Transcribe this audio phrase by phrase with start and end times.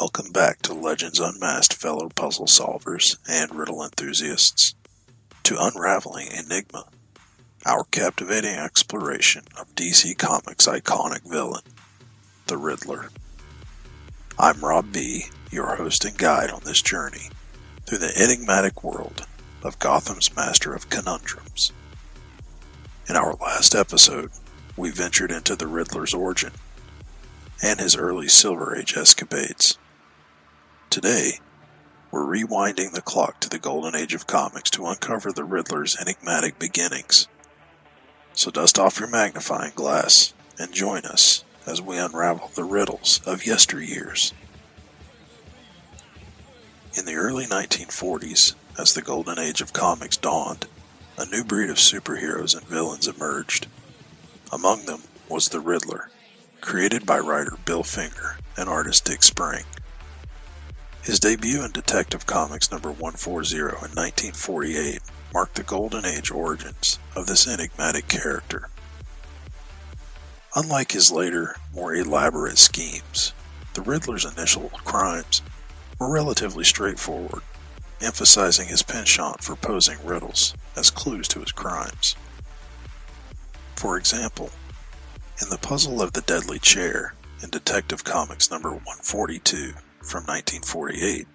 [0.00, 4.74] Welcome back to Legends Unmasked, fellow puzzle solvers and riddle enthusiasts,
[5.42, 6.86] to Unraveling Enigma,
[7.66, 11.64] our captivating exploration of DC Comics' iconic villain,
[12.46, 13.10] the Riddler.
[14.38, 17.28] I'm Rob B., your host and guide on this journey
[17.84, 19.26] through the enigmatic world
[19.62, 21.72] of Gotham's Master of Conundrums.
[23.06, 24.30] In our last episode,
[24.78, 26.52] we ventured into the Riddler's origin
[27.62, 29.76] and his early Silver Age escapades.
[30.90, 31.38] Today,
[32.10, 36.58] we're rewinding the clock to the golden age of comics to uncover the Riddler's enigmatic
[36.58, 37.28] beginnings.
[38.32, 43.42] So dust off your magnifying glass and join us as we unravel the riddles of
[43.42, 44.32] yesteryears.
[46.98, 50.66] In the early 1940s, as the golden age of comics dawned,
[51.16, 53.68] a new breed of superheroes and villains emerged.
[54.50, 56.10] Among them was the Riddler,
[56.60, 59.64] created by writer Bill Finger and artist Dick Sprang.
[61.02, 65.00] His debut in Detective Comics number 140 in 1948
[65.32, 68.68] marked the golden age origins of this enigmatic character.
[70.54, 73.32] Unlike his later, more elaborate schemes,
[73.72, 75.40] the Riddler's initial crimes
[75.98, 77.42] were relatively straightforward,
[78.02, 82.14] emphasizing his penchant for posing riddles as clues to his crimes.
[83.76, 84.50] For example,
[85.40, 91.26] in the puzzle of the deadly chair in Detective Comics number 142, from 1948.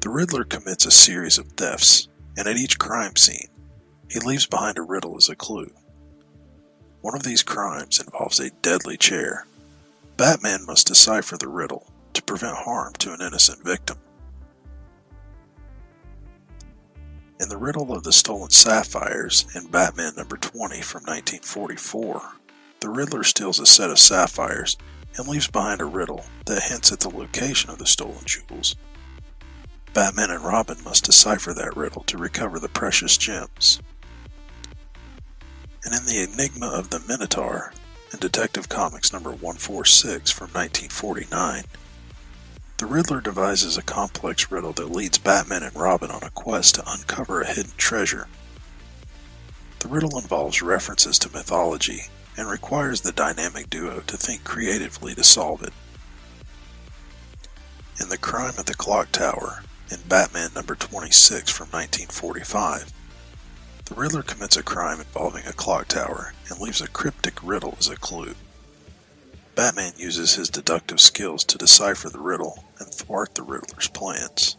[0.00, 3.48] The Riddler commits a series of thefts, and at each crime scene,
[4.10, 5.70] he leaves behind a riddle as a clue.
[7.00, 9.46] One of these crimes involves a deadly chair.
[10.16, 13.98] Batman must decipher the riddle to prevent harm to an innocent victim.
[17.38, 22.22] In the riddle of the stolen sapphires in Batman number 20 from 1944,
[22.80, 24.76] the Riddler steals a set of sapphires
[25.16, 28.76] and leaves behind a riddle that hints at the location of the stolen jewels.
[29.94, 33.80] Batman and Robin must decipher that riddle to recover the precious gems.
[35.84, 37.72] And in the Enigma of the Minotaur,
[38.12, 41.64] in Detective Comics number 146 from 1949,
[42.78, 46.84] the Riddler devises a complex riddle that leads Batman and Robin on a quest to
[46.86, 48.28] uncover a hidden treasure.
[49.78, 55.24] The riddle involves references to mythology and requires the dynamic duo to think creatively to
[55.24, 55.72] solve it.
[58.00, 62.92] In The Crime at the Clock Tower, in Batman number 26 from 1945,
[63.86, 67.88] the Riddler commits a crime involving a clock tower and leaves a cryptic riddle as
[67.88, 68.34] a clue.
[69.54, 74.56] Batman uses his deductive skills to decipher the riddle and thwart the Riddler's plans.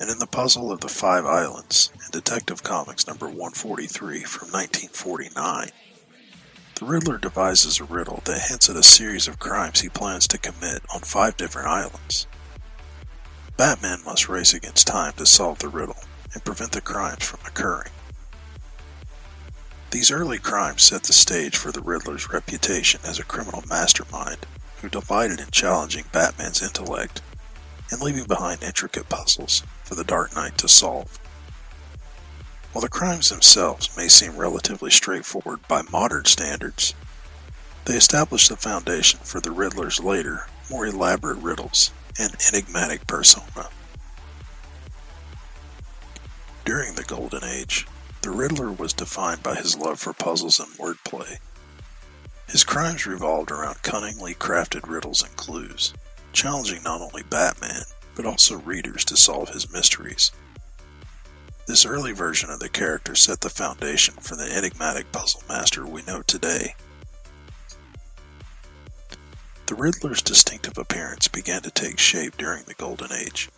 [0.00, 5.68] And in the puzzle of the Five Islands, in Detective Comics number 143 from 1949,
[5.68, 5.72] the
[6.82, 10.82] Riddler devises a riddle that hints at a series of crimes he plans to commit
[10.94, 12.26] on five different islands.
[13.58, 15.98] Batman must race against time to solve the riddle
[16.32, 17.90] and prevent the crimes from occurring.
[19.90, 24.46] These early crimes set the stage for the Riddler's reputation as a criminal mastermind
[24.80, 27.20] who delighted in challenging Batman's intellect
[27.90, 31.18] and leaving behind intricate puzzles for the Dark Knight to solve.
[32.72, 36.94] While the crimes themselves may seem relatively straightforward by modern standards,
[37.84, 43.68] they establish the foundation for the Riddler's later, more elaborate riddles and enigmatic persona.
[46.64, 47.88] During the Golden Age,
[48.22, 51.38] the Riddler was defined by his love for puzzles and wordplay.
[52.48, 55.92] His crimes revolved around cunningly crafted riddles and clues,
[56.32, 57.82] challenging not only Batman,
[58.14, 60.30] but also readers to solve his mysteries.
[61.70, 66.02] This early version of the character set the foundation for the enigmatic puzzle master we
[66.02, 66.74] know today.
[69.66, 73.50] The Riddler's distinctive appearance began to take shape during the Golden Age.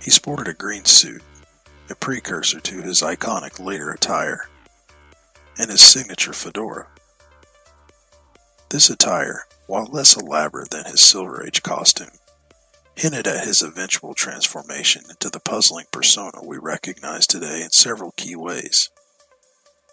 [0.00, 1.24] He sported a green suit,
[1.90, 4.48] a precursor to his iconic later attire,
[5.58, 6.86] and his signature fedora.
[8.68, 12.12] This attire, while less elaborate than his Silver Age costume,
[12.96, 18.36] hinted at his eventual transformation into the puzzling persona we recognize today in several key
[18.36, 18.90] ways.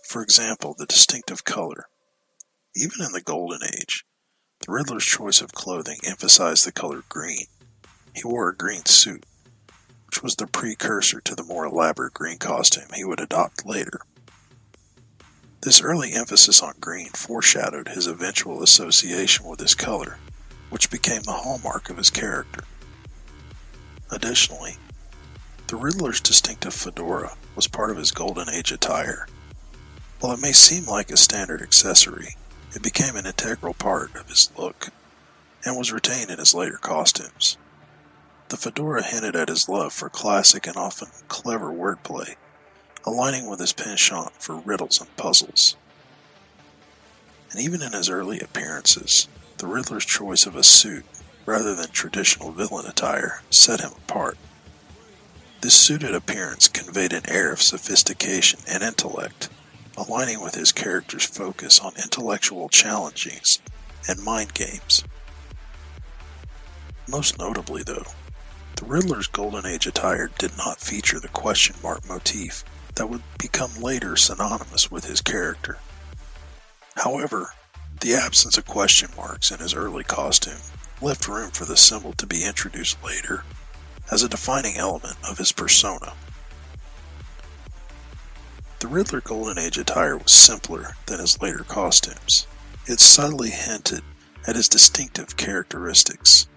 [0.04, 1.88] For example, the distinctive color.
[2.76, 4.06] Even in the Golden Age,
[4.66, 7.48] the Riddler's choice of clothing emphasized the color green.
[8.14, 9.26] He wore a green suit,
[10.06, 14.02] which was the precursor to the more elaborate green costume he would adopt later.
[15.62, 20.18] This early emphasis on green foreshadowed his eventual association with this color,
[20.70, 22.64] which became the hallmark of his character.
[24.12, 24.76] Additionally,
[25.68, 29.26] the Riddler's distinctive fedora was part of his Golden Age attire.
[30.20, 32.36] While it may seem like a standard accessory,
[32.76, 34.90] it became an integral part of his look.
[35.64, 37.56] and was retained in his later costumes.
[38.50, 42.36] The fedora hinted at his love for classic and often clever wordplay,
[43.06, 45.78] aligning with his penchant for riddles and puzzles.
[47.52, 51.06] And even in his early appearances, the Riddler's choice of a suit
[51.46, 54.38] rather than traditional villain attire set him apart.
[55.62, 59.50] This suited appearance conveyed an air of sophistication and intellect,
[59.96, 63.60] aligning with his character's focus on intellectual challenges
[64.08, 65.04] and mind games.
[67.08, 68.06] Most notably, though,
[68.76, 72.64] the Riddler's Golden Age attire did not feature the question mark motif
[72.96, 75.78] that would become later synonymous with his character.
[76.96, 77.54] However,
[78.00, 80.58] the absence of question marks in his early costume
[81.02, 83.44] left room for the symbol to be introduced later
[84.12, 86.14] as a defining element of his persona.
[88.80, 92.48] The Riddler Golden Age attire was simpler than his later costumes.
[92.88, 94.04] It subtly hinted
[94.48, 96.48] at his distinctive characteristics.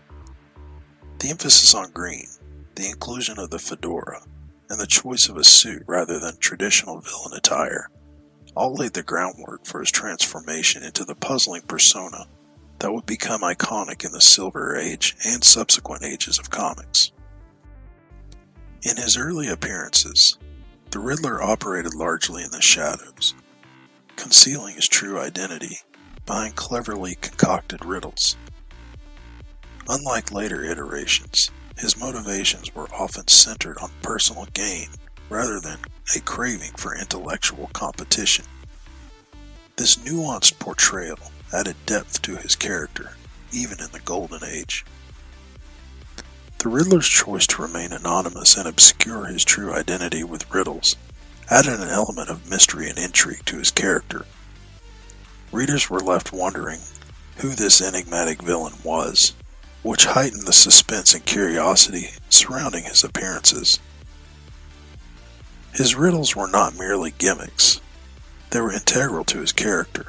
[1.18, 2.28] The emphasis on green,
[2.74, 4.22] the inclusion of the fedora,
[4.70, 7.90] and the choice of a suit rather than traditional villain attire
[8.56, 12.26] all laid the groundwork for his transformation into the puzzling persona
[12.84, 17.12] that would become iconic in the Silver Age and subsequent ages of comics.
[18.82, 20.36] In his early appearances,
[20.90, 23.34] the Riddler operated largely in the shadows,
[24.16, 25.78] concealing his true identity
[26.26, 28.36] behind cleverly concocted riddles.
[29.88, 34.88] Unlike later iterations, his motivations were often centered on personal gain
[35.30, 35.78] rather than
[36.14, 38.44] a craving for intellectual competition.
[39.76, 41.18] This nuanced portrayal
[41.54, 43.16] added depth to his character,
[43.52, 44.84] even in the Golden Age.
[46.58, 50.96] The Riddler's choice to remain anonymous and obscure his true identity with riddles
[51.50, 54.24] added an element of mystery and intrigue to his character.
[55.52, 56.80] Readers were left wondering
[57.36, 59.34] who this enigmatic villain was
[59.82, 63.78] which heightened the suspense and curiosity surrounding his appearances.
[65.74, 67.80] His riddles were not merely gimmicks,
[68.50, 70.06] they were integral to his character.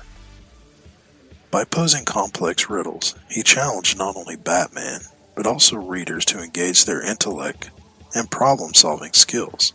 [1.55, 4.99] By posing complex riddles, he challenged not only Batman,
[5.37, 7.69] but also readers to engage their intellect
[8.13, 9.71] and problem solving skills.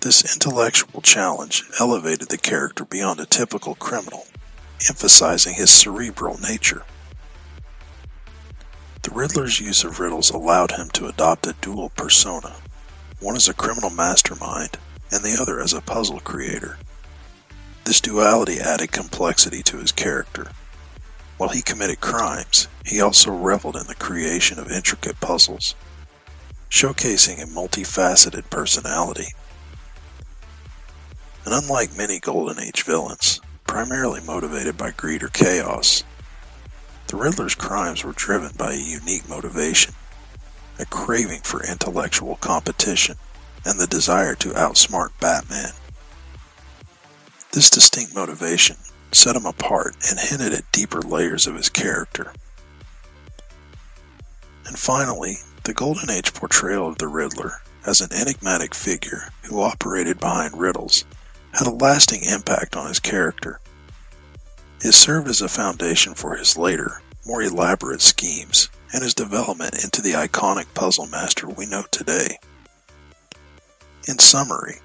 [0.00, 4.26] This intellectual challenge elevated the character beyond a typical criminal,
[4.88, 6.84] emphasizing his cerebral nature.
[9.02, 12.56] The Riddler's use of riddles allowed him to adopt a dual persona,
[13.20, 14.76] one as a criminal mastermind
[15.12, 16.78] and the other as a puzzle creator.
[17.84, 20.50] This duality added complexity to his character.
[21.36, 25.74] While he committed crimes, he also reveled in the creation of intricate puzzles,
[26.70, 29.34] showcasing a multifaceted personality.
[31.44, 36.04] And unlike many Golden Age villains, primarily motivated by greed or chaos,
[37.08, 39.94] the Riddler's crimes were driven by a unique motivation,
[40.78, 43.16] a craving for intellectual competition,
[43.64, 45.72] and the desire to outsmart Batman.
[47.52, 48.76] This distinct motivation
[49.14, 52.32] set him apart and hinted at deeper layers of his character.
[54.66, 60.18] And finally, the Golden Age portrayal of the Riddler as an enigmatic figure who operated
[60.18, 61.04] behind riddles
[61.52, 63.60] had a lasting impact on his character.
[64.80, 70.02] It served as a foundation for his later, more elaborate schemes and his development into
[70.02, 72.38] the iconic puzzle master we know today.
[74.06, 74.80] In summary,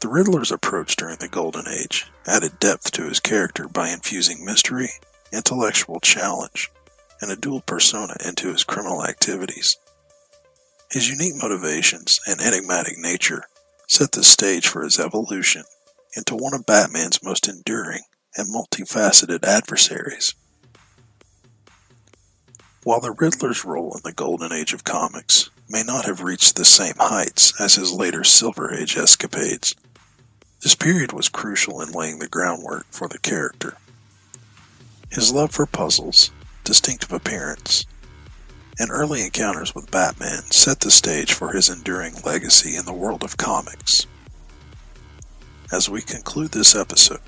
[0.00, 4.88] the Riddler's approach during the Golden Age added depth to his character by infusing mystery,
[5.30, 6.70] intellectual challenge,
[7.20, 9.76] and a dual persona into his criminal activities.
[10.90, 13.44] His unique motivations and enigmatic nature
[13.86, 15.64] set the stage for his evolution
[16.16, 18.02] into one of Batman's most enduring
[18.36, 20.34] and multifaceted adversaries.
[22.84, 26.64] While the Riddler's role in the Golden Age of comics may not have reached the
[26.64, 29.74] same heights as his later Silver Age escapades,
[30.62, 33.76] this period was crucial in laying the groundwork for the character.
[35.10, 36.30] His love for puzzles,
[36.64, 37.86] distinctive appearance,
[38.78, 43.22] and early encounters with Batman set the stage for his enduring legacy in the world
[43.22, 44.06] of comics.
[45.72, 47.20] As we conclude this episode,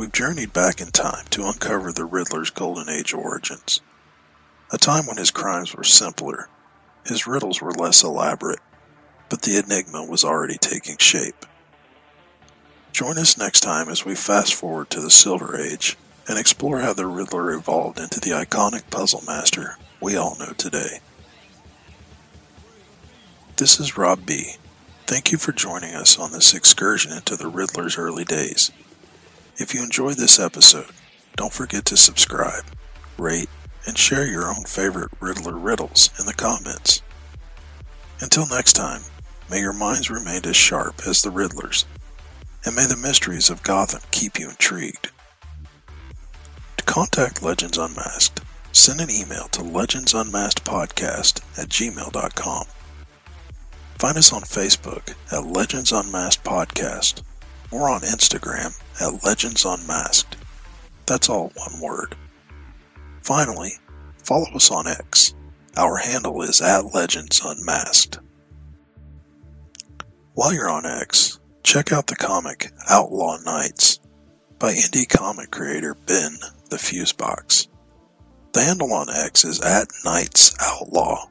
[0.00, 3.82] We've journeyed back in time to uncover the Riddler's Golden Age origins.
[4.72, 6.48] A time when his crimes were simpler,
[7.04, 8.60] his riddles were less elaborate,
[9.28, 11.44] but the enigma was already taking shape.
[13.00, 15.96] Join us next time as we fast forward to the Silver Age
[16.28, 21.00] and explore how the Riddler evolved into the iconic puzzle master we all know today.
[23.56, 24.56] This is Rob B.
[25.06, 28.70] Thank you for joining us on this excursion into the Riddler's early days.
[29.56, 30.90] If you enjoyed this episode,
[31.36, 32.64] don't forget to subscribe,
[33.16, 33.48] rate,
[33.86, 37.00] and share your own favorite Riddler riddles in the comments.
[38.20, 39.00] Until next time,
[39.50, 41.86] may your minds remain as sharp as the Riddler's,
[42.64, 45.10] and may the mysteries of Gotham keep you intrigued.
[46.76, 48.40] To contact Legends Unmasked,
[48.72, 52.64] send an email to legendsunmaskedpodcast at gmail.com.
[53.98, 57.22] Find us on Facebook at Legends Unmasked Podcast
[57.70, 60.36] or on Instagram at Legends Unmasked.
[61.06, 62.14] That's all one word.
[63.22, 63.72] Finally,
[64.24, 65.34] follow us on X.
[65.76, 68.20] Our handle is at Legends Unmasked.
[70.34, 74.00] While you're on X, check out the comic Outlaw Nights
[74.58, 76.38] by indie comic creator Ben
[76.70, 77.68] the Fuseboxx.
[78.52, 81.26] The handle on X is at Nights Outlaw.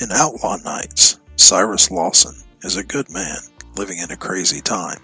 [0.00, 3.38] In Outlaw Nights, Cyrus Lawson is a good man
[3.76, 5.00] living in a crazy time.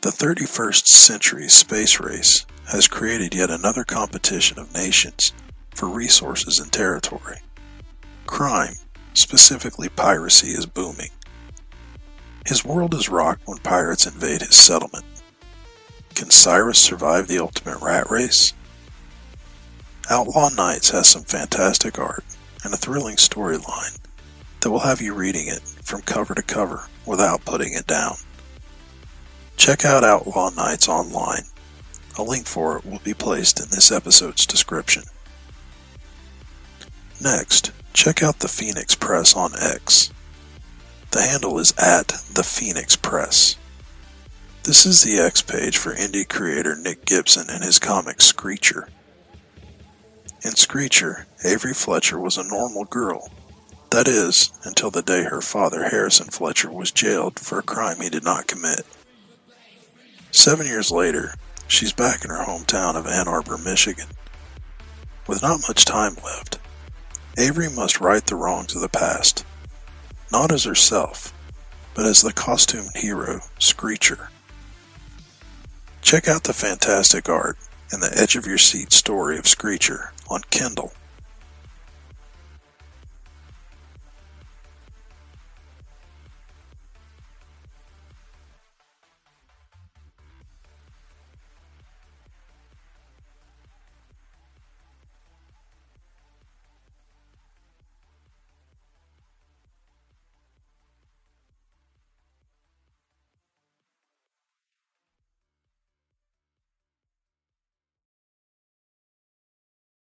[0.00, 5.32] The 31st century space race has created yet another competition of nations
[5.74, 7.38] for resources and territory.
[8.26, 8.74] Crime,
[9.14, 11.10] specifically piracy, is booming.
[12.48, 15.04] His world is rocked when pirates invade his settlement.
[16.14, 18.54] Can Cyrus survive the ultimate rat race?
[20.08, 22.24] Outlaw Nights has some fantastic art
[22.64, 23.98] and a thrilling storyline
[24.60, 28.16] that will have you reading it from cover to cover without putting it down.
[29.58, 31.42] Check out Outlaw Nights online.
[32.16, 35.02] A link for it will be placed in this episode's description.
[37.20, 40.12] Next, check out the Phoenix Press on X.
[41.10, 43.56] The handle is at the Phoenix Press.
[44.64, 48.88] This is the X page for indie creator Nick Gibson and his comic Screecher.
[50.42, 53.30] In Screecher, Avery Fletcher was a normal girl.
[53.90, 58.10] That is, until the day her father, Harrison Fletcher, was jailed for a crime he
[58.10, 58.84] did not commit.
[60.30, 61.34] Seven years later,
[61.66, 64.08] she's back in her hometown of Ann Arbor, Michigan.
[65.26, 66.58] With not much time left,
[67.38, 69.44] Avery must right the wrongs of the past,
[70.30, 71.32] not as herself,
[71.94, 74.30] but as the costumed hero, Screecher.
[76.02, 77.58] Check out the fantastic art
[77.90, 80.92] and the edge of your seat story of Screecher on Kindle